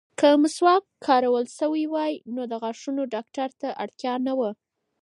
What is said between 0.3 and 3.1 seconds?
مسواک کارول شوی وای، نو د غاښونو